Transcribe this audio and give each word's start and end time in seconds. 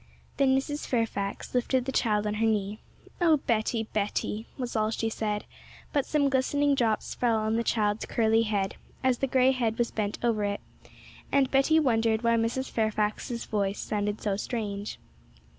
Then 0.37 0.57
Mrs. 0.57 0.87
Fairfax 0.87 1.53
lifted 1.53 1.85
the 1.85 1.91
child 1.91 2.25
on 2.25 2.33
her 2.41 2.45
knee. 2.47 2.79
'Oh 3.21 3.37
Betty, 3.37 3.83
Betty!' 3.93 4.47
was 4.57 4.75
all 4.75 4.89
she 4.89 5.09
said, 5.09 5.45
but 5.93 6.07
some 6.07 6.27
glistening 6.27 6.73
drops 6.73 7.13
fell 7.13 7.37
on 7.37 7.55
the 7.55 7.63
child's 7.63 8.07
curly 8.07 8.41
head, 8.41 8.77
as 9.03 9.19
the 9.19 9.27
grey 9.27 9.51
head 9.51 9.77
was 9.77 9.91
bent 9.91 10.17
over 10.23 10.43
it, 10.43 10.61
and 11.31 11.51
Betty 11.51 11.79
wondered 11.79 12.23
why 12.23 12.35
Mrs. 12.35 12.67
Fairfax's 12.71 13.45
voice 13.45 13.77
sounded 13.77 14.21
so 14.21 14.35
strange. 14.37 14.97